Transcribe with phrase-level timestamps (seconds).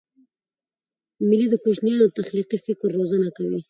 [1.27, 3.57] مېلې د کوچنيانو د تخلیقي فکر روزنه کوي.